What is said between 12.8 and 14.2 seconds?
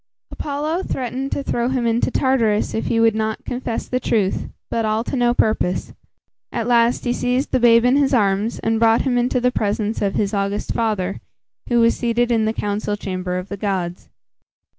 chamber of the gods.